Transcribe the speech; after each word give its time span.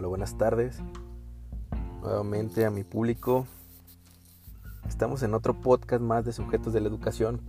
Hola, 0.00 0.08
buenas 0.08 0.38
tardes. 0.38 0.78
Nuevamente 2.00 2.64
a 2.64 2.70
mi 2.70 2.84
público. 2.84 3.46
Estamos 4.88 5.22
en 5.22 5.34
otro 5.34 5.60
podcast 5.60 6.00
más 6.00 6.24
de 6.24 6.32
sujetos 6.32 6.72
de 6.72 6.80
la 6.80 6.88
educación 6.88 7.42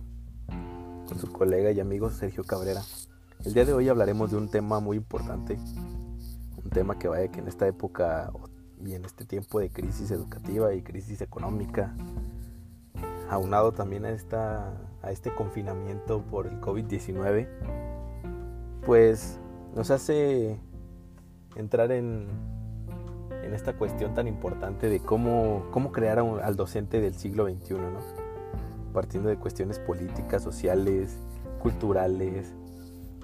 con 1.08 1.18
su 1.18 1.32
colega 1.32 1.70
y 1.70 1.80
amigo 1.80 2.10
Sergio 2.10 2.44
Cabrera. 2.44 2.82
El 3.46 3.54
día 3.54 3.64
de 3.64 3.72
hoy 3.72 3.88
hablaremos 3.88 4.32
de 4.32 4.36
un 4.36 4.50
tema 4.50 4.80
muy 4.80 4.98
importante, 4.98 5.58
un 6.62 6.68
tema 6.68 6.98
que 6.98 7.08
vaya 7.08 7.28
que 7.28 7.40
en 7.40 7.48
esta 7.48 7.66
época 7.66 8.30
y 8.84 8.92
en 8.92 9.06
este 9.06 9.24
tiempo 9.24 9.58
de 9.58 9.70
crisis 9.70 10.10
educativa 10.10 10.74
y 10.74 10.82
crisis 10.82 11.22
económica, 11.22 11.96
aunado 13.30 13.72
también 13.72 14.04
a, 14.04 14.10
esta, 14.10 14.78
a 15.00 15.10
este 15.10 15.34
confinamiento 15.34 16.20
por 16.26 16.46
el 16.46 16.60
COVID-19, 16.60 17.48
pues 18.84 19.40
nos 19.74 19.90
hace 19.90 20.60
entrar 21.56 21.92
en, 21.92 22.26
en 23.42 23.54
esta 23.54 23.74
cuestión 23.74 24.14
tan 24.14 24.28
importante 24.28 24.88
de 24.88 25.00
cómo, 25.00 25.66
cómo 25.70 25.92
crear 25.92 26.18
al 26.18 26.56
docente 26.56 27.00
del 27.00 27.14
siglo 27.14 27.46
XXI, 27.48 27.74
¿no? 27.74 27.98
partiendo 28.92 29.28
de 29.28 29.36
cuestiones 29.36 29.78
políticas, 29.78 30.42
sociales, 30.42 31.16
culturales, 31.60 32.54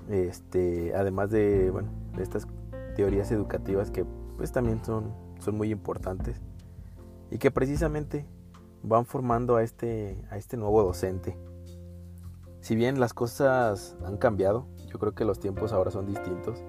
este, 0.08 0.94
además 0.94 1.30
de, 1.30 1.70
bueno, 1.70 1.90
de 2.16 2.22
estas 2.22 2.46
teorías 2.96 3.30
educativas 3.30 3.90
que 3.90 4.04
pues 4.36 4.52
también 4.52 4.84
son, 4.84 5.12
son 5.40 5.56
muy 5.56 5.70
importantes 5.70 6.40
y 7.30 7.38
que 7.38 7.50
precisamente 7.50 8.26
van 8.82 9.04
formando 9.04 9.56
a 9.56 9.62
este, 9.62 10.24
a 10.30 10.36
este 10.36 10.56
nuevo 10.56 10.82
docente. 10.82 11.36
Si 12.60 12.74
bien 12.74 13.00
las 13.00 13.12
cosas 13.12 13.96
han 14.04 14.16
cambiado, 14.16 14.66
yo 14.86 14.98
creo 14.98 15.14
que 15.14 15.24
los 15.24 15.38
tiempos 15.38 15.72
ahora 15.72 15.90
son 15.90 16.06
distintos. 16.06 16.62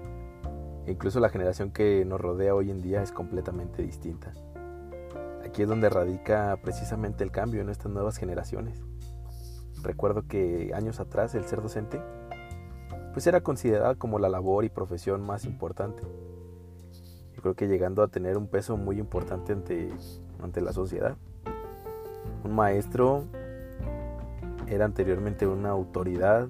Incluso 0.90 1.20
la 1.20 1.28
generación 1.28 1.70
que 1.70 2.04
nos 2.04 2.20
rodea 2.20 2.54
hoy 2.54 2.70
en 2.70 2.82
día 2.82 3.02
es 3.02 3.12
completamente 3.12 3.82
distinta. 3.82 4.32
Aquí 5.44 5.62
es 5.62 5.68
donde 5.68 5.88
radica 5.88 6.56
precisamente 6.62 7.24
el 7.24 7.30
cambio 7.30 7.60
en 7.60 7.70
estas 7.70 7.90
nuevas 7.90 8.16
generaciones. 8.16 8.80
Recuerdo 9.82 10.26
que 10.28 10.72
años 10.74 11.00
atrás 11.00 11.34
el 11.34 11.44
ser 11.44 11.62
docente 11.62 12.00
pues 13.12 13.26
era 13.26 13.40
considerada 13.40 13.94
como 13.96 14.18
la 14.18 14.28
labor 14.28 14.64
y 14.64 14.68
profesión 14.68 15.22
más 15.22 15.44
importante. 15.44 16.02
Yo 17.34 17.42
creo 17.42 17.54
que 17.54 17.66
llegando 17.66 18.02
a 18.02 18.08
tener 18.08 18.36
un 18.36 18.46
peso 18.46 18.76
muy 18.76 18.98
importante 18.98 19.52
ante, 19.52 19.88
ante 20.42 20.60
la 20.60 20.72
sociedad. 20.72 21.16
Un 22.44 22.54
maestro 22.54 23.24
era 24.68 24.84
anteriormente 24.84 25.46
una 25.46 25.70
autoridad 25.70 26.48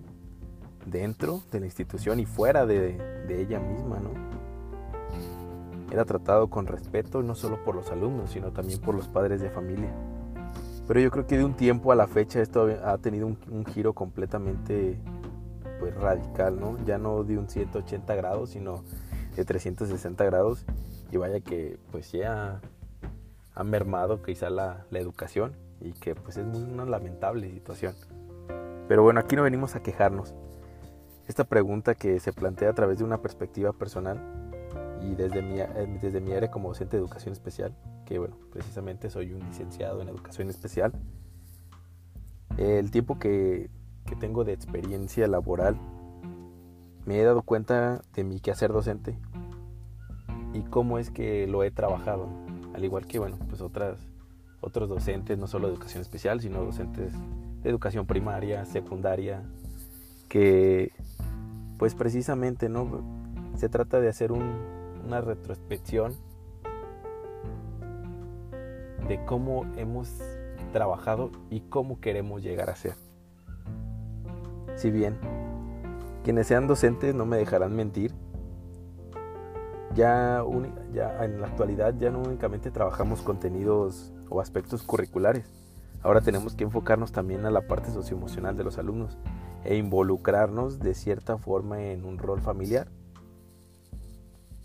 dentro 0.85 1.41
de 1.51 1.61
la 1.61 1.67
institución 1.67 2.21
y 2.21 2.27
fuera 2.27 2.67
de, 2.67 2.99
de 3.27 3.41
ella 3.41 3.61
misma, 3.61 3.99
¿no? 4.01 4.20
Era 5.91 6.05
tratado 6.05 6.49
con 6.49 6.67
respeto 6.67 7.23
no 7.23 7.35
solo 7.35 7.63
por 7.65 7.75
los 7.75 7.91
alumnos, 7.91 8.31
sino 8.31 8.53
también 8.53 8.81
por 8.81 8.95
los 8.95 9.09
padres 9.09 9.41
de 9.41 9.51
familia. 9.51 9.91
Pero 10.87 11.01
yo 11.01 11.11
creo 11.11 11.27
que 11.27 11.39
de 11.39 11.45
un 11.45 11.55
tiempo 11.55 11.93
a 11.93 11.95
la 11.95 12.07
fecha 12.07 12.41
esto 12.41 12.69
ha 12.85 12.99
tenido 12.99 13.27
un, 13.27 13.65
giro 13.67 13.93
completamente 13.93 14.99
pues 15.79 15.95
radical, 15.95 16.59
¿no? 16.61 16.77
Ya 16.85 16.99
no 16.99 17.23
de 17.25 17.39
un 17.39 17.49
180 17.49 18.15
grados, 18.15 18.51
sino 18.51 18.83
de 19.37 19.45
360 19.45 20.25
grados. 20.25 20.65
Y 21.13 21.17
vaya 21.17 21.41
que 21.41 21.79
pues 21.91 22.13
ya 22.13 22.61
ha 23.55 23.65
mermado 23.65 24.23
quizá 24.23 24.51
la, 24.51 24.85
la 24.91 24.99
educación 24.99 25.53
y 25.81 25.93
que 25.93 26.15
pues 26.15 26.37
es 26.37 26.45
una 26.45 26.85
lamentable 26.85 27.51
situación. 27.51 27.95
Pero 28.89 29.03
bueno, 29.03 29.21
aquí 29.21 29.37
no 29.37 29.43
venimos 29.43 29.77
a 29.77 29.83
quejarnos. 29.83 30.35
Esta 31.29 31.45
pregunta 31.45 31.95
que 31.95 32.19
se 32.19 32.33
plantea 32.33 32.71
a 32.71 32.75
través 32.75 32.99
de 32.99 33.05
una 33.05 33.23
perspectiva 33.23 33.73
personal 33.73 34.40
y 35.03 35.15
desde 35.15 35.43
mi, 35.43 35.61
eh, 35.61 35.99
desde 36.01 36.21
mi 36.21 36.33
área 36.33 36.51
como 36.51 36.69
docente 36.69 36.97
de 36.97 37.03
educación 37.03 37.33
especial, 37.33 37.75
que 38.07 38.19
bueno, 38.19 38.37
precisamente 38.53 39.11
soy 39.11 39.33
un 39.33 39.41
licenciado 39.41 40.03
en 40.03 40.09
educación 40.09 40.49
especial, 40.49 40.93
el 42.57 42.91
tiempo 42.91 43.19
que, 43.19 43.71
que 44.07 44.17
tengo 44.17 44.45
de 44.45 44.53
experiencia 44.53 45.27
laboral, 45.27 45.77
me 47.07 47.19
he 47.19 47.25
dado 47.25 47.43
cuenta 47.43 48.03
de 48.15 48.25
mi 48.25 48.41
quehacer 48.41 48.73
docente 48.73 49.19
y 50.53 50.63
cómo 50.63 50.99
es 50.99 51.11
que 51.11 51.47
lo 51.47 51.63
he 51.65 51.71
trabajado, 51.71 52.29
al 52.75 52.85
igual 52.85 53.07
que 53.07 53.19
bueno, 53.19 53.39
pues 53.49 53.61
otras, 53.61 53.99
otros 54.61 54.89
docentes, 54.89 55.39
no 55.39 55.47
solo 55.47 55.69
de 55.69 55.75
educación 55.75 56.03
especial, 56.03 56.41
sino 56.41 56.63
docentes 56.65 57.13
de 57.63 57.71
educación 57.71 58.07
primaria, 58.07 58.65
secundaria, 58.65 59.43
que 60.29 60.93
pues 61.79 61.95
precisamente 61.95 62.69
no 62.69 63.03
se 63.57 63.69
trata 63.69 64.01
de 64.01 64.09
hacer 64.09 64.33
una 65.05 65.21
retrospección 65.21 66.15
de 69.09 69.25
cómo 69.25 69.67
hemos 69.77 70.11
trabajado 70.73 71.31
y 71.51 71.61
cómo 71.63 72.01
queremos 72.01 72.43
llegar 72.43 72.71
a 72.71 72.77
ser. 72.77 72.95
Si 74.77 74.91
bien 74.91 75.19
quienes 76.23 76.47
sean 76.47 76.67
docentes 76.67 77.15
no 77.15 77.27
me 77.27 77.39
dejarán 77.39 77.75
mentir, 77.75 78.15
ya, 79.95 80.43
en 80.43 81.41
la 81.41 81.47
actualidad 81.47 81.95
ya 81.99 82.11
no 82.11 82.21
únicamente 82.21 82.71
trabajamos 82.71 83.23
contenidos 83.23 84.13
o 84.29 84.41
aspectos 84.41 84.83
curriculares, 84.83 85.51
Ahora 86.03 86.23
tenemos 86.23 86.55
que 86.55 86.65
enfocarnos 86.65 87.13
también 87.13 87.45
a 87.45 87.51
la 87.51 87.67
parte 87.67 87.91
socioemocional 87.91 88.57
de 88.57 88.65
los 88.65 88.79
alumnos 88.79 89.19
e 89.65 89.77
involucrarnos 89.77 90.79
de 90.81 90.95
cierta 90.95 91.37
forma 91.37 91.83
en 91.83 92.07
un 92.07 92.17
rol 92.17 92.41
familiar. 92.41 92.89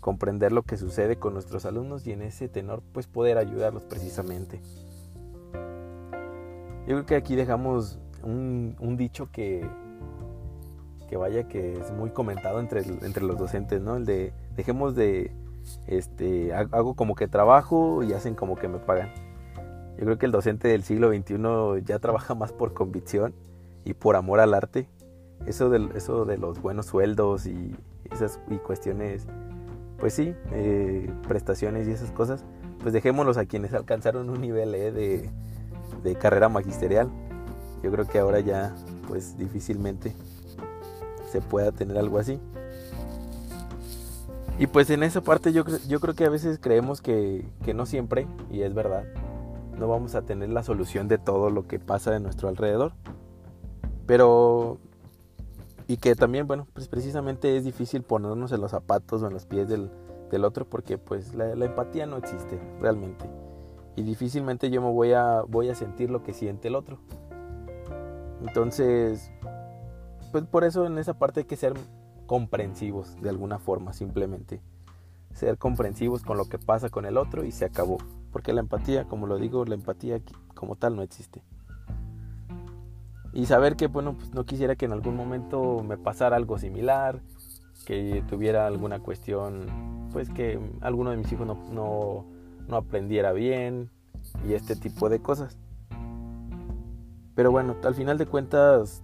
Comprender 0.06 0.52
lo 0.52 0.62
que 0.62 0.76
sucede 0.76 1.16
con 1.16 1.32
nuestros 1.32 1.66
alumnos 1.66 2.06
y 2.06 2.12
en 2.12 2.22
ese 2.22 2.48
tenor 2.48 2.80
pues 2.92 3.08
poder 3.08 3.38
ayudarlos 3.38 3.84
precisamente. 3.86 4.60
Yo 6.86 6.94
creo 6.94 7.06
que 7.06 7.16
aquí 7.16 7.34
dejamos 7.34 7.98
un, 8.22 8.96
dicho 8.96 9.32
que, 9.32 9.68
que 11.08 11.16
vaya 11.16 11.48
que 11.48 11.72
es 11.72 11.90
muy 11.90 12.10
comentado 12.10 12.60
entre, 12.60 12.82
entre 12.82 13.24
los 13.24 13.36
docentes, 13.36 13.82
¿no? 13.82 13.96
El 13.96 14.04
de 14.04 14.32
dejemos 14.54 14.94
de, 14.94 15.32
este, 15.88 16.54
hago 16.54 16.94
como 16.94 17.16
que 17.16 17.26
trabajo 17.26 18.04
y 18.04 18.12
hacen 18.12 18.36
como 18.36 18.54
que 18.54 18.68
me 18.68 18.78
pagan. 18.78 19.12
Yo 19.98 20.04
creo 20.04 20.18
que 20.18 20.26
el 20.26 20.32
docente 20.32 20.68
del 20.68 20.84
siglo 20.84 21.08
XXI 21.08 21.82
ya 21.84 21.98
trabaja 21.98 22.36
más 22.36 22.52
por 22.52 22.74
convicción 22.74 23.34
y 23.84 23.94
por 23.94 24.14
amor 24.14 24.38
al 24.38 24.54
arte. 24.54 24.88
Eso 25.46 25.68
de, 25.68 25.90
eso 25.96 26.26
de 26.26 26.38
los 26.38 26.62
buenos 26.62 26.86
sueldos 26.86 27.46
y 27.46 27.74
esas 28.12 28.38
y 28.48 28.58
cuestiones, 28.58 29.26
pues 29.98 30.14
sí, 30.14 30.34
eh, 30.52 31.10
prestaciones 31.26 31.88
y 31.88 31.92
esas 31.92 32.10
cosas, 32.10 32.44
pues 32.80 32.92
dejémoslos 32.92 33.36
a 33.36 33.46
quienes 33.46 33.72
alcanzaron 33.72 34.30
un 34.30 34.40
nivel 34.40 34.74
eh, 34.74 34.92
de, 34.92 35.30
de 36.02 36.14
carrera 36.16 36.48
magisterial. 36.48 37.08
Yo 37.82 37.90
creo 37.90 38.06
que 38.06 38.18
ahora 38.18 38.40
ya, 38.40 38.74
pues 39.08 39.36
difícilmente 39.38 40.12
se 41.30 41.40
pueda 41.40 41.72
tener 41.72 41.98
algo 41.98 42.18
así. 42.18 42.40
Y 44.58 44.66
pues 44.68 44.88
en 44.88 45.02
esa 45.02 45.20
parte 45.20 45.52
yo, 45.52 45.64
yo 45.86 46.00
creo 46.00 46.14
que 46.14 46.24
a 46.24 46.30
veces 46.30 46.58
creemos 46.60 47.02
que, 47.02 47.46
que 47.62 47.74
no 47.74 47.84
siempre, 47.84 48.26
y 48.50 48.62
es 48.62 48.72
verdad, 48.72 49.04
no 49.78 49.88
vamos 49.88 50.14
a 50.14 50.22
tener 50.22 50.48
la 50.48 50.62
solución 50.62 51.08
de 51.08 51.18
todo 51.18 51.50
lo 51.50 51.66
que 51.66 51.78
pasa 51.78 52.10
de 52.10 52.20
nuestro 52.20 52.48
alrededor. 52.48 52.92
Pero, 54.06 54.78
y 55.88 55.98
que 55.98 56.14
también, 56.14 56.46
bueno, 56.46 56.66
pues 56.72 56.88
precisamente 56.88 57.56
es 57.56 57.64
difícil 57.64 58.02
ponernos 58.02 58.50
en 58.52 58.60
los 58.60 58.72
zapatos 58.72 59.22
o 59.22 59.26
en 59.26 59.32
los 59.32 59.46
pies 59.46 59.68
del, 59.68 59.90
otro 60.44 60.68
porque 60.68 60.98
pues 60.98 61.34
la, 61.34 61.52
empatía 61.52 62.06
no 62.06 62.16
existe 62.16 62.58
realmente. 62.80 63.28
Y 63.94 64.02
difícilmente 64.02 64.68
yo 64.68 64.82
me 64.82 64.90
voy 64.90 65.12
a, 65.12 65.42
voy 65.42 65.70
a 65.70 65.74
sentir 65.74 66.10
lo 66.10 66.22
que 66.22 66.34
siente 66.34 66.68
el 66.68 66.74
otro. 66.74 66.98
Entonces, 68.40 69.30
pues 70.32 70.44
por 70.44 70.64
eso 70.64 70.86
en 70.86 70.98
esa 70.98 71.14
parte 71.14 71.40
hay 71.40 71.46
que 71.46 71.56
ser 71.56 71.74
comprensivos 72.26 73.16
de 73.22 73.30
alguna 73.30 73.58
forma, 73.58 73.92
simplemente. 73.92 74.60
Ser 75.32 75.56
comprensivos 75.56 76.22
con 76.22 76.36
lo 76.36 76.46
que 76.46 76.58
pasa 76.58 76.90
con 76.90 77.06
el 77.06 77.16
otro 77.16 77.44
y 77.44 77.52
se 77.52 77.64
acabó. 77.64 77.98
Porque 78.32 78.52
la 78.52 78.60
empatía, 78.60 79.04
como 79.04 79.26
lo 79.26 79.38
digo, 79.38 79.64
la 79.64 79.74
empatía 79.74 80.20
como 80.54 80.76
tal 80.76 80.96
no 80.96 81.02
existe. 81.02 81.42
Y 83.36 83.44
saber 83.44 83.76
que, 83.76 83.86
bueno, 83.86 84.14
pues 84.14 84.32
no 84.32 84.46
quisiera 84.46 84.76
que 84.76 84.86
en 84.86 84.92
algún 84.92 85.14
momento 85.14 85.82
me 85.84 85.98
pasara 85.98 86.36
algo 86.36 86.58
similar, 86.58 87.20
que 87.84 88.24
tuviera 88.26 88.66
alguna 88.66 89.00
cuestión, 89.00 90.08
pues 90.10 90.30
que 90.30 90.58
alguno 90.80 91.10
de 91.10 91.18
mis 91.18 91.30
hijos 91.30 91.46
no, 91.46 92.24
no 92.66 92.76
aprendiera 92.76 93.32
bien 93.32 93.90
y 94.48 94.54
este 94.54 94.74
tipo 94.74 95.10
de 95.10 95.20
cosas. 95.20 95.58
Pero 97.34 97.50
bueno, 97.50 97.76
al 97.84 97.94
final 97.94 98.16
de 98.16 98.24
cuentas, 98.24 99.02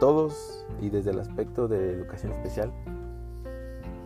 todos, 0.00 0.66
y 0.80 0.90
desde 0.90 1.12
el 1.12 1.20
aspecto 1.20 1.68
de 1.68 1.92
educación 1.92 2.32
especial, 2.32 2.72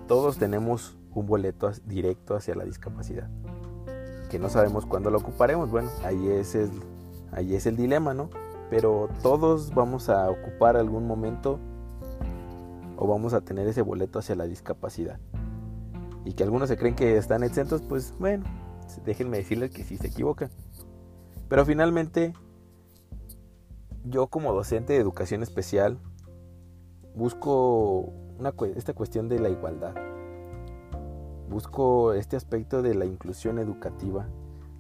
todos 0.07 0.37
tenemos 0.37 0.99
un 1.15 1.25
boleto 1.25 1.73
directo 1.87 2.37
hacia 2.37 2.55
la 2.55 2.65
discapacidad 2.65 3.31
que 4.31 4.39
no 4.39 4.51
sabemos 4.51 4.85
cuándo 4.85 5.11
lo 5.11 5.17
ocuparemos. 5.17 5.71
Bueno, 5.71 5.91
ahí 6.05 6.29
es 6.29 6.55
el, 6.55 6.71
ahí 7.33 7.55
es 7.55 7.65
el 7.65 7.77
dilema, 7.77 8.13
¿no? 8.13 8.29
Pero 8.71 9.09
todos 9.23 9.75
vamos 9.75 10.09
a 10.09 10.31
ocupar 10.31 10.77
algún 10.77 11.07
momento 11.07 11.59
o 12.97 13.07
vamos 13.07 13.35
a 13.35 13.41
tener 13.41 13.67
ese 13.67 13.83
boleto 13.83 14.19
hacia 14.19 14.37
la 14.37 14.45
discapacidad. 14.45 15.19
y 16.25 16.35
que 16.35 16.43
algunos 16.45 16.69
se 16.69 16.77
creen 16.77 16.95
que 16.95 17.17
están 17.17 17.43
exentos, 17.43 17.81
pues 17.81 18.15
bueno, 18.19 18.45
déjenme 19.07 19.39
decirles 19.39 19.71
que 19.71 19.85
sí 19.85 19.97
se 19.97 20.09
equivocan. 20.09 20.51
Pero 21.49 21.65
finalmente, 21.65 22.35
yo 24.05 24.29
como 24.29 24.53
docente 24.53 24.93
de 24.93 24.99
educación 25.01 25.43
especial, 25.43 25.99
busco 27.15 28.13
esta 28.77 28.95
cuestión 28.95 29.29
de 29.29 29.39
la 29.39 29.49
igualdad. 29.49 29.95
Busco 31.49 32.13
este 32.13 32.37
aspecto 32.37 32.83
de 32.83 32.95
la 32.95 33.07
inclusión 33.07 33.59
educativa, 33.59 34.29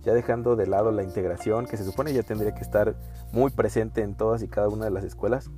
ya 0.02 0.14
dejando 0.14 0.56
de 0.56 0.66
lado 0.66 0.90
la 0.92 1.02
integración, 1.02 1.66
que 1.66 1.76
se 1.76 1.84
supone 1.84 2.12
ya 2.12 2.22
tendría 2.22 2.54
que 2.54 2.62
estar 2.62 2.94
muy 3.32 3.50
presente 3.50 4.02
en 4.02 4.14
todas 4.14 4.42
y 4.42 4.48
cada 4.48 4.68
una 4.68 4.86
de 4.86 4.90
las 4.90 5.04
escuelas. 5.04 5.50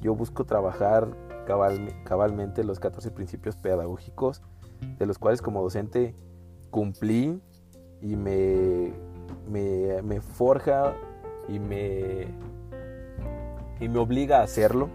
Yo 0.00 0.14
busco 0.14 0.44
trabajar 0.44 1.08
cabalmente 2.04 2.64
los 2.64 2.80
14 2.80 3.10
principios 3.10 3.56
pedagógicos, 3.56 4.42
de 4.98 5.06
los 5.06 5.18
cuales 5.18 5.42
como 5.42 5.62
docente 5.62 6.14
cumplí 6.70 7.40
y 8.00 8.16
me, 8.16 8.92
me, 9.50 10.02
me 10.02 10.20
forja 10.20 10.94
y 11.48 11.58
me, 11.58 12.28
y 13.80 13.88
me 13.88 13.98
obliga 13.98 14.40
a 14.40 14.42
hacerlo. 14.42 14.88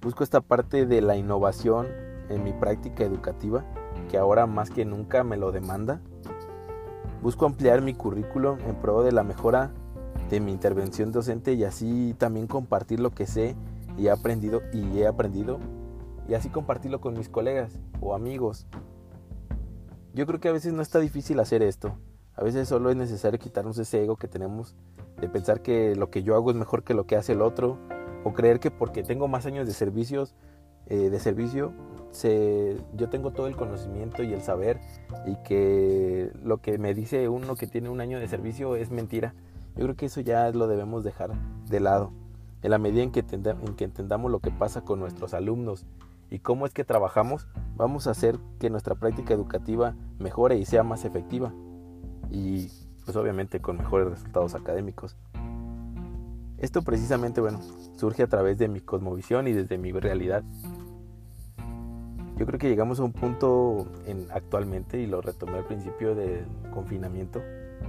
Busco 0.00 0.22
esta 0.22 0.40
parte 0.40 0.86
de 0.86 1.00
la 1.00 1.16
innovación 1.16 1.86
en 2.28 2.44
mi 2.44 2.52
práctica 2.52 3.04
educativa, 3.04 3.64
que 4.10 4.18
ahora 4.18 4.46
más 4.46 4.70
que 4.70 4.84
nunca 4.84 5.24
me 5.24 5.36
lo 5.36 5.50
demanda. 5.50 6.00
Busco 7.24 7.46
ampliar 7.46 7.80
mi 7.80 7.94
currículum 7.94 8.58
en 8.68 8.74
pro 8.74 9.02
de 9.02 9.10
la 9.10 9.22
mejora 9.22 9.72
de 10.28 10.40
mi 10.40 10.52
intervención 10.52 11.10
docente 11.10 11.54
y 11.54 11.64
así 11.64 12.14
también 12.18 12.46
compartir 12.46 13.00
lo 13.00 13.12
que 13.12 13.26
sé 13.26 13.56
y 13.96 14.08
he 14.08 14.10
aprendido 14.10 14.60
y 14.74 14.98
he 14.98 15.06
aprendido 15.06 15.58
y 16.28 16.34
así 16.34 16.50
compartirlo 16.50 17.00
con 17.00 17.16
mis 17.16 17.30
colegas 17.30 17.78
o 18.02 18.14
amigos. 18.14 18.66
Yo 20.12 20.26
creo 20.26 20.38
que 20.38 20.50
a 20.50 20.52
veces 20.52 20.74
no 20.74 20.82
está 20.82 21.00
difícil 21.00 21.40
hacer 21.40 21.62
esto. 21.62 21.96
A 22.34 22.44
veces 22.44 22.68
solo 22.68 22.90
es 22.90 22.96
necesario 22.96 23.38
quitarnos 23.38 23.78
ese 23.78 24.04
ego 24.04 24.16
que 24.16 24.28
tenemos 24.28 24.76
de 25.18 25.26
pensar 25.30 25.62
que 25.62 25.96
lo 25.96 26.10
que 26.10 26.24
yo 26.24 26.34
hago 26.34 26.50
es 26.50 26.56
mejor 26.56 26.84
que 26.84 26.92
lo 26.92 27.06
que 27.06 27.16
hace 27.16 27.32
el 27.32 27.40
otro 27.40 27.78
o 28.22 28.34
creer 28.34 28.60
que 28.60 28.70
porque 28.70 29.02
tengo 29.02 29.28
más 29.28 29.46
años 29.46 29.66
de 29.66 29.72
servicios 29.72 30.34
eh, 30.88 31.08
de 31.08 31.18
servicio 31.18 31.72
se, 32.14 32.76
yo 32.94 33.08
tengo 33.08 33.32
todo 33.32 33.48
el 33.48 33.56
conocimiento 33.56 34.22
y 34.22 34.32
el 34.32 34.40
saber 34.40 34.80
y 35.26 35.36
que 35.42 36.30
lo 36.42 36.58
que 36.58 36.78
me 36.78 36.94
dice 36.94 37.28
uno 37.28 37.56
que 37.56 37.66
tiene 37.66 37.88
un 37.88 38.00
año 38.00 38.20
de 38.20 38.28
servicio 38.28 38.76
es 38.76 38.90
mentira. 38.90 39.34
Yo 39.76 39.82
creo 39.84 39.96
que 39.96 40.06
eso 40.06 40.20
ya 40.20 40.50
lo 40.50 40.68
debemos 40.68 41.02
dejar 41.02 41.32
de 41.68 41.80
lado. 41.80 42.12
En 42.62 42.70
la 42.70 42.78
medida 42.78 43.02
en 43.02 43.10
que, 43.10 43.24
en 43.30 43.74
que 43.74 43.84
entendamos 43.84 44.30
lo 44.30 44.38
que 44.38 44.50
pasa 44.50 44.82
con 44.82 45.00
nuestros 45.00 45.34
alumnos 45.34 45.86
y 46.30 46.38
cómo 46.38 46.66
es 46.66 46.72
que 46.72 46.84
trabajamos, 46.84 47.48
vamos 47.76 48.06
a 48.06 48.12
hacer 48.12 48.38
que 48.58 48.70
nuestra 48.70 48.94
práctica 48.94 49.34
educativa 49.34 49.94
mejore 50.18 50.56
y 50.56 50.64
sea 50.64 50.84
más 50.84 51.04
efectiva. 51.04 51.52
Y 52.30 52.70
pues 53.04 53.16
obviamente 53.16 53.60
con 53.60 53.76
mejores 53.76 54.08
resultados 54.08 54.54
académicos. 54.54 55.16
Esto 56.58 56.82
precisamente, 56.82 57.40
bueno, 57.40 57.60
surge 57.96 58.22
a 58.22 58.28
través 58.28 58.56
de 58.56 58.68
mi 58.68 58.80
cosmovisión 58.80 59.48
y 59.48 59.52
desde 59.52 59.76
mi 59.76 59.92
realidad. 59.92 60.44
Yo 62.36 62.46
creo 62.46 62.58
que 62.58 62.68
llegamos 62.68 62.98
a 62.98 63.04
un 63.04 63.12
punto 63.12 63.86
en, 64.06 64.26
actualmente, 64.32 64.98
y 64.98 65.06
lo 65.06 65.20
retomé 65.20 65.58
al 65.58 65.66
principio 65.66 66.14
del 66.14 66.46
confinamiento 66.72 67.40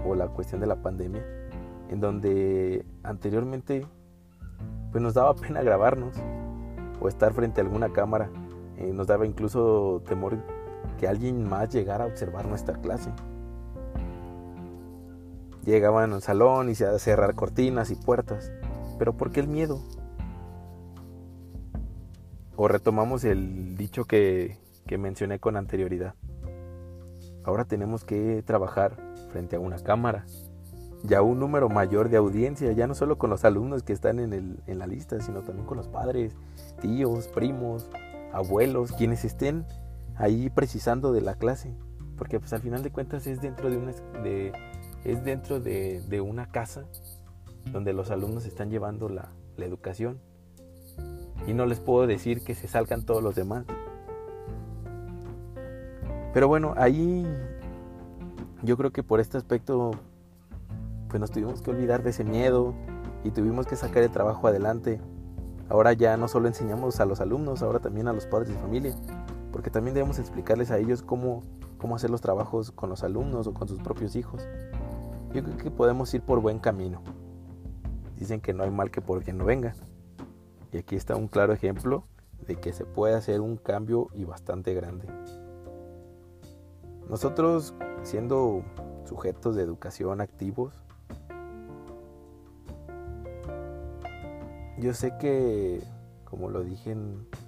o 0.05 0.13
la 0.13 0.27
cuestión 0.27 0.61
de 0.61 0.67
la 0.67 0.75
pandemia, 0.75 1.23
en 1.89 1.99
donde 1.99 2.85
anteriormente 3.03 3.85
pues 4.91 5.01
nos 5.01 5.15
daba 5.15 5.35
pena 5.35 5.61
grabarnos 5.61 6.15
o 7.01 7.07
estar 7.07 7.33
frente 7.33 7.59
a 7.59 7.63
alguna 7.63 7.91
cámara. 7.91 8.29
Eh, 8.77 8.93
nos 8.93 9.07
daba 9.07 9.25
incluso 9.25 10.01
temor 10.07 10.37
que 10.99 11.07
alguien 11.07 11.47
más 11.47 11.73
llegara 11.73 12.03
a 12.03 12.07
observar 12.07 12.45
nuestra 12.47 12.79
clase. 12.79 13.09
Llegaban 15.65 16.13
al 16.13 16.21
salón 16.21 16.69
y 16.69 16.75
se 16.75 16.99
cerrar 16.99 17.33
cortinas 17.33 17.89
y 17.89 17.95
puertas. 17.95 18.51
Pero 18.99 19.13
¿por 19.13 19.31
qué 19.31 19.39
el 19.39 19.47
miedo? 19.47 19.79
O 22.55 22.67
retomamos 22.67 23.23
el 23.23 23.75
dicho 23.75 24.05
que, 24.05 24.57
que 24.87 24.97
mencioné 24.97 25.39
con 25.39 25.57
anterioridad. 25.57 26.15
Ahora 27.43 27.65
tenemos 27.65 28.03
que 28.03 28.43
trabajar 28.43 28.97
frente 29.31 29.55
a 29.55 29.59
una 29.59 29.77
cámara, 29.79 30.25
ya 31.03 31.21
un 31.21 31.39
número 31.39 31.69
mayor 31.69 32.09
de 32.09 32.17
audiencia, 32.17 32.71
ya 32.71 32.87
no 32.87 32.95
solo 32.95 33.17
con 33.17 33.29
los 33.29 33.45
alumnos 33.45 33.83
que 33.83 33.93
están 33.93 34.19
en, 34.19 34.33
el, 34.33 34.59
en 34.65 34.79
la 34.79 34.87
lista, 34.87 35.19
sino 35.19 35.41
también 35.41 35.67
con 35.67 35.77
los 35.77 35.87
padres, 35.87 36.35
tíos, 36.81 37.27
primos, 37.27 37.89
abuelos, 38.33 38.91
quienes 38.93 39.25
estén 39.25 39.65
ahí 40.15 40.49
precisando 40.49 41.11
de 41.11 41.21
la 41.21 41.35
clase. 41.35 41.75
Porque 42.17 42.39
pues 42.39 42.53
al 42.53 42.61
final 42.61 42.81
de 42.81 42.91
cuentas 42.91 43.27
es 43.27 43.41
dentro 43.41 43.69
de 43.69 43.77
una, 43.77 43.91
es 45.03 45.23
dentro 45.23 45.59
de, 45.59 46.01
de 46.07 46.21
una 46.21 46.47
casa 46.47 46.85
donde 47.71 47.93
los 47.93 48.09
alumnos 48.09 48.45
están 48.45 48.69
llevando 48.69 49.09
la, 49.09 49.31
la 49.57 49.65
educación. 49.65 50.19
Y 51.47 51.53
no 51.53 51.65
les 51.65 51.79
puedo 51.79 52.07
decir 52.07 52.43
que 52.43 52.55
se 52.55 52.67
salgan 52.67 53.03
todos 53.03 53.21
los 53.21 53.35
demás. 53.35 53.65
Pero 56.33 56.47
bueno, 56.47 56.73
ahí 56.75 57.25
yo 58.63 58.77
creo 58.77 58.91
que 58.91 59.03
por 59.03 59.19
este 59.19 59.37
aspecto 59.37 59.91
pues 61.07 61.19
nos 61.21 61.31
tuvimos 61.31 61.61
que 61.61 61.71
olvidar 61.71 62.03
de 62.03 62.09
ese 62.09 62.23
miedo 62.23 62.73
y 63.23 63.31
tuvimos 63.31 63.67
que 63.67 63.75
sacar 63.75 64.03
el 64.03 64.11
trabajo 64.11 64.47
adelante. 64.47 64.99
Ahora 65.69 65.93
ya 65.93 66.17
no 66.17 66.27
solo 66.27 66.47
enseñamos 66.47 66.99
a 66.99 67.05
los 67.05 67.21
alumnos, 67.21 67.61
ahora 67.61 67.79
también 67.79 68.07
a 68.07 68.13
los 68.13 68.25
padres 68.25 68.49
de 68.49 68.55
familia, 68.55 68.95
porque 69.51 69.69
también 69.69 69.93
debemos 69.93 70.19
explicarles 70.19 70.71
a 70.71 70.77
ellos 70.77 71.01
cómo, 71.01 71.41
cómo 71.77 71.95
hacer 71.95 72.09
los 72.09 72.21
trabajos 72.21 72.71
con 72.71 72.89
los 72.89 73.03
alumnos 73.03 73.47
o 73.47 73.53
con 73.53 73.67
sus 73.67 73.79
propios 73.79 74.15
hijos. 74.15 74.45
Yo 75.33 75.43
creo 75.43 75.57
que 75.57 75.71
podemos 75.71 76.13
ir 76.13 76.21
por 76.21 76.41
buen 76.41 76.59
camino. 76.59 77.01
Dicen 78.17 78.41
que 78.41 78.53
no 78.53 78.63
hay 78.63 78.71
mal 78.71 78.91
que 78.91 79.01
por 79.01 79.23
bien 79.23 79.37
no 79.37 79.45
venga. 79.45 79.73
Y 80.75 80.79
aquí 80.79 80.97
está 80.97 81.15
un 81.15 81.29
claro 81.29 81.53
ejemplo 81.53 82.03
de 82.45 82.57
que 82.57 82.73
se 82.73 82.83
puede 82.83 83.15
hacer 83.15 83.39
un 83.39 83.55
cambio 83.55 84.09
y 84.13 84.25
bastante 84.25 84.73
grande. 84.73 85.07
Nosotros, 87.09 87.73
siendo 88.03 88.61
sujetos 89.05 89.55
de 89.55 89.63
educación 89.63 90.19
activos, 90.19 90.73
yo 94.77 94.93
sé 94.93 95.13
que, 95.17 95.81
como 96.25 96.49
lo 96.49 96.61
dije, 96.61 96.97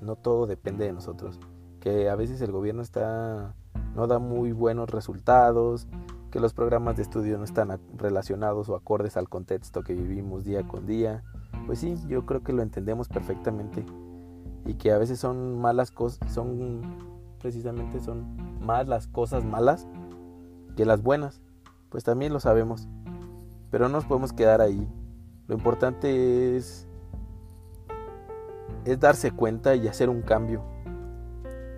no 0.02 0.16
todo 0.16 0.48
depende 0.48 0.86
de 0.86 0.94
nosotros. 0.94 1.38
Que 1.82 2.08
a 2.08 2.16
veces 2.16 2.40
el 2.40 2.54
gobierno 2.54 2.82
está 2.82 3.56
no 3.94 4.08
da 4.08 4.20
muy 4.20 4.54
buenos 4.54 4.90
resultados, 4.90 5.86
que 6.32 6.40
los 6.40 6.54
programas 6.54 6.96
de 6.96 7.02
estudio 7.02 7.38
no 7.38 7.44
están 7.44 7.78
relacionados 7.98 8.70
o 8.70 8.76
acordes 8.78 9.18
al 9.18 9.28
contexto 9.28 9.84
que 9.84 9.96
vivimos 9.96 10.46
día 10.46 10.66
con 10.66 10.86
día. 10.86 11.26
Pues 11.68 11.80
sí, 11.80 11.96
yo 12.08 12.26
creo 12.26 12.42
que 12.42 12.54
lo 12.54 12.64
entendemos 12.64 13.10
perfectamente 13.10 13.86
y 14.66 14.74
que 14.74 14.92
a 14.92 14.98
veces 14.98 15.20
son 15.20 15.60
malas 15.60 15.92
cosas, 15.92 16.32
son 16.34 16.82
precisamente 17.40 18.00
son 18.00 18.26
más 18.60 18.88
las 18.88 19.08
cosas 19.08 19.46
malas 19.46 19.88
que 20.76 20.86
las 20.86 21.04
buenas. 21.04 21.42
Pues 21.90 22.04
también 22.04 22.34
lo 22.34 22.40
sabemos. 22.40 22.88
Pero 23.70 23.88
no 23.90 23.98
nos 23.98 24.06
podemos 24.06 24.34
quedar 24.34 24.62
ahí. 24.62 24.88
Lo 25.48 25.56
importante 25.56 26.58
es 26.58 26.88
es 28.86 29.00
darse 29.00 29.32
cuenta 29.32 29.76
y 29.76 29.88
hacer 29.88 30.10
un 30.10 30.22
cambio. 30.22 30.64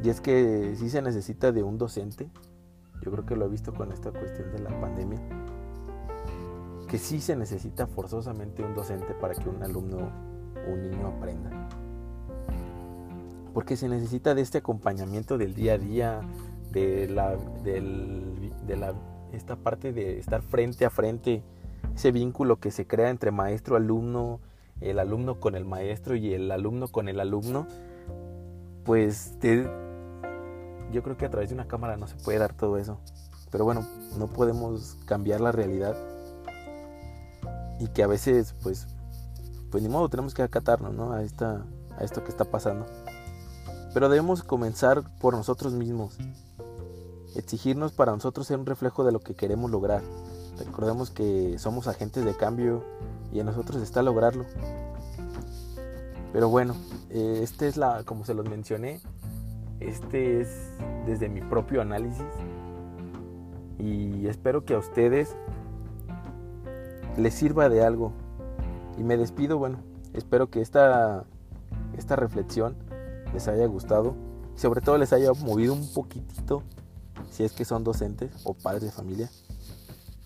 Y 0.03 0.10
es 0.10 0.22
que 0.22 0.75
sí 0.75 0.89
se 0.89 1.01
necesita 1.01 1.51
de 1.51 1.63
un 1.63 1.77
docente, 1.77 2.29
yo 3.01 3.12
creo 3.12 3.25
que 3.25 3.36
lo 3.36 3.46
he 3.46 3.50
visto 3.50 3.74
con 3.74 3.91
esta 3.91 4.12
cuestión 4.12 4.51
de 4.51 4.60
la 4.60 4.79
pandemia, 4.79 5.19
que 6.89 6.98
sí 6.98 7.22
se 7.22 7.36
necesita 7.36 7.86
forzosamente 7.86 8.63
un 8.63 8.74
docente 8.74 9.13
para 9.13 9.36
que 9.36 9.48
un 9.48 9.62
alumno 9.62 10.12
o 10.67 10.74
un 10.74 10.81
niño 10.81 11.08
aprenda. 11.08 11.69
Porque 13.53 13.77
se 13.77 13.88
necesita 13.88 14.34
de 14.34 14.41
este 14.41 14.58
acompañamiento 14.58 15.38
del 15.38 15.53
día 15.53 15.74
a 15.74 15.77
día, 15.77 16.22
de 16.72 17.08
la, 17.08 17.36
de 17.63 18.75
la, 18.75 18.93
esta 19.31 19.55
parte 19.55 19.93
de 19.93 20.17
estar 20.17 20.41
frente 20.41 20.84
a 20.84 20.89
frente, 20.89 21.43
ese 21.96 22.12
vínculo 22.12 22.60
que 22.60 22.72
se 22.72 22.88
crea 22.88 23.12
entre 23.12 23.31
maestro-alumno, 23.31 24.39
el 24.81 24.98
alumno 24.98 25.39
con 25.39 25.55
el 25.55 25.65
maestro 25.65 26.15
y 26.15 26.34
el 26.34 26.51
alumno 26.51 26.88
con 26.88 27.08
el 27.08 27.19
alumno, 27.19 27.67
pues 28.84 29.38
yo 30.91 31.03
creo 31.03 31.17
que 31.17 31.25
a 31.25 31.29
través 31.29 31.50
de 31.50 31.55
una 31.55 31.67
cámara 31.67 31.98
no 31.98 32.08
se 32.08 32.15
puede 32.15 32.39
dar 32.39 32.53
todo 32.53 32.77
eso. 32.77 33.00
Pero 33.51 33.63
bueno, 33.63 33.86
no 34.17 34.27
podemos 34.27 34.98
cambiar 35.05 35.41
la 35.41 35.51
realidad 35.51 35.96
y 37.79 37.88
que 37.88 38.03
a 38.03 38.07
veces 38.07 38.55
pues 38.62 38.88
pues 39.71 39.83
ni 39.83 39.89
modo 39.89 40.09
tenemos 40.09 40.33
que 40.33 40.41
acatarnos 40.41 40.93
¿no? 40.93 41.13
a, 41.13 41.21
esta, 41.24 41.65
a 41.98 42.03
esto 42.03 42.24
que 42.24 42.29
está 42.29 42.45
pasando. 42.45 42.86
Pero 43.93 44.09
debemos 44.09 44.43
comenzar 44.43 45.03
por 45.19 45.36
nosotros 45.36 45.74
mismos. 45.74 46.17
Exigirnos 47.36 47.91
para 47.91 48.12
nosotros 48.12 48.48
ser 48.48 48.59
un 48.59 48.65
reflejo 48.65 49.03
de 49.03 49.12
lo 49.12 49.19
que 49.19 49.36
queremos 49.36 49.69
lograr. 49.69 50.01
Recordemos 50.57 51.12
que 51.12 51.57
somos 51.59 51.88
agentes 51.88 52.25
de 52.25 52.36
cambio 52.36 52.83
y 53.31 53.39
en 53.39 53.45
nosotros 53.45 53.81
está 53.81 54.01
lograrlo. 54.01 54.45
Pero 56.33 56.50
bueno, 56.50 56.75
eh, 57.09 57.39
este 57.43 57.67
es 57.67 57.77
la, 57.77 58.03
como 58.03 58.25
se 58.25 58.33
los 58.33 58.48
mencioné, 58.48 59.01
Este 59.79 60.41
es 60.41 60.50
desde 61.05 61.29
mi 61.29 61.41
propio 61.41 61.81
análisis 61.81 62.25
y 63.79 64.27
espero 64.27 64.65
que 64.65 64.74
a 64.74 64.77
ustedes 64.77 65.36
les 67.19 67.33
sirva 67.33 67.69
de 67.69 67.83
algo. 67.83 68.11
Y 68.97 69.03
me 69.03 69.17
despido, 69.17 69.57
bueno, 69.57 69.79
espero 70.13 70.49
que 70.49 70.61
esta, 70.61 71.25
esta 71.97 72.15
reflexión 72.15 72.75
les 73.33 73.47
haya 73.47 73.65
gustado 73.67 74.15
y 74.55 74.59
sobre 74.59 74.81
todo 74.81 74.97
les 74.97 75.13
haya 75.13 75.31
movido 75.33 75.73
un 75.73 75.88
poquitito 75.93 76.63
si 77.29 77.43
es 77.43 77.53
que 77.53 77.65
son 77.65 77.83
docentes 77.83 78.31
o 78.43 78.53
padres 78.53 78.83
de 78.83 78.91
familia. 78.91 79.29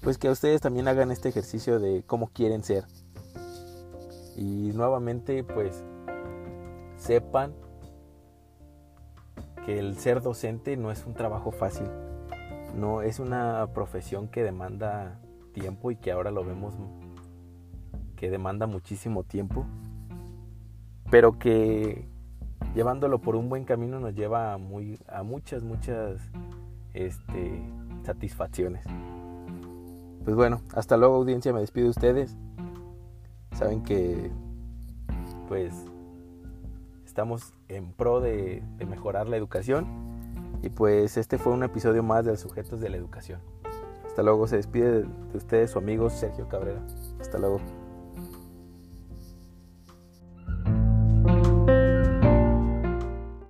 Pues 0.02 0.18
que 0.18 0.30
ustedes 0.30 0.62
también 0.62 0.88
hagan 0.88 1.12
este 1.12 1.30
ejercicio 1.30 1.80
de 1.80 2.04
cómo 2.06 2.28
quieren 2.28 2.64
ser. 2.64 2.86
Y 4.36 4.72
nuevamente 4.74 5.44
pues 5.44 5.84
sepan 6.98 7.54
que 9.66 9.80
el 9.80 9.98
ser 9.98 10.22
docente 10.22 10.76
no 10.76 10.92
es 10.92 11.06
un 11.06 11.14
trabajo 11.14 11.52
fácil. 11.52 11.88
No 12.76 13.02
es 13.02 13.20
una 13.20 13.68
profesión 13.74 14.28
que 14.28 14.44
demanda 14.44 15.20
tiempo 15.54 15.92
y 15.92 15.96
que 15.96 16.12
ahora 16.12 16.32
lo 16.32 16.44
vemos 16.44 16.74
que 18.18 18.30
demanda 18.30 18.68
muchísimo 18.68 19.24
tiempo, 19.24 19.66
pero 21.10 21.40
que 21.40 22.08
llevándolo 22.74 23.20
por 23.20 23.36
un 23.36 23.50
buen 23.50 23.66
camino 23.66 24.00
nos 24.00 24.16
lleva 24.16 24.54
a, 24.54 24.58
muy, 24.58 25.00
a 25.08 25.24
muchas, 25.24 25.64
muchas 25.64 26.22
este, 26.94 27.62
satisfacciones. 28.04 28.86
Pues 30.24 30.36
bueno, 30.36 30.62
hasta 30.74 30.96
luego 30.98 31.16
audiencia, 31.16 31.52
me 31.54 31.60
despido 31.60 31.86
de 31.86 31.90
ustedes. 31.92 32.38
Saben 33.54 33.84
que 33.84 34.32
pues 35.48 35.74
estamos 37.06 37.54
en 37.68 37.92
pro 37.92 38.22
de, 38.22 38.64
mejorar 38.88 39.28
la 39.28 39.38
educación 39.38 39.86
y 40.62 40.70
pues 40.70 41.18
este 41.18 41.38
fue 41.38 41.54
un 41.54 41.64
episodio 41.64 42.04
más 42.04 42.26
de 42.26 42.38
Sujetos 42.38 42.80
de 42.80 42.90
la 42.90 42.98
Educación. 42.98 43.40
Hasta 44.14 44.22
luego, 44.22 44.46
se 44.46 44.58
despide 44.58 45.02
de 45.02 45.08
ustedes 45.38 45.72
su 45.72 45.80
amigo 45.80 46.08
Sergio 46.08 46.48
Cabrera. 46.48 46.80
Hasta 47.20 47.40
luego. 47.40 47.60